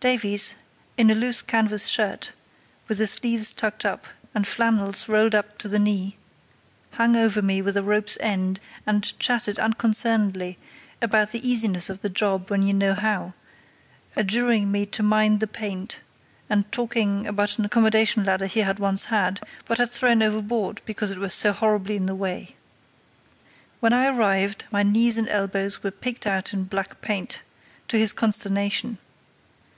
Davies, 0.00 0.54
in 0.98 1.10
a 1.10 1.14
loose 1.14 1.40
canvas 1.42 1.86
shirt, 1.86 2.32
with 2.88 2.98
the 2.98 3.06
sleeves 3.06 3.52
tucked 3.52 3.84
up, 3.84 4.06
and 4.34 4.46
flannels 4.46 5.08
rolled 5.08 5.34
up 5.34 5.56
to 5.58 5.68
the 5.68 5.78
knee, 5.78 6.16
hung 6.92 7.16
over 7.16 7.40
me 7.42 7.60
with 7.60 7.76
a 7.76 7.82
rope's 7.82 8.16
end, 8.20 8.60
and 8.86 9.18
chatted 9.18 9.58
unconcernedly 9.58 10.58
about 11.02 11.32
the 11.32 11.46
easiness 11.48 11.90
of 11.90 12.00
the 12.00 12.08
job 12.08 12.50
when 12.50 12.62
you 12.62 12.72
know 12.72 12.94
how, 12.94 13.34
adjuring 14.16 14.70
me 14.70 14.86
to 14.86 15.02
mind 15.02 15.40
the 15.40 15.46
paint, 15.46 16.00
and 16.48 16.70
talking 16.72 17.26
about 17.26 17.58
an 17.58 17.64
accommodation 17.66 18.24
ladder 18.24 18.46
he 18.46 18.60
had 18.60 18.78
once 18.78 19.04
had, 19.04 19.40
but 19.66 19.78
had 19.78 19.90
thrown 19.90 20.22
overboard 20.22 20.80
because 20.86 21.10
it 21.10 21.18
was 21.18 21.32
so 21.34 21.52
horribly 21.52 21.96
in 21.96 22.06
the 22.06 22.14
way. 22.14 22.54
When 23.80 23.92
I 23.94 24.08
arrived, 24.08 24.64
my 24.70 24.82
knees 24.82 25.16
and 25.16 25.28
elbows 25.28 25.82
were 25.82 25.90
picked 25.90 26.26
out 26.26 26.54
in 26.54 26.64
black 26.64 27.00
paint, 27.02 27.42
to 27.88 27.98
his 27.98 28.12
consternation. 28.14 28.98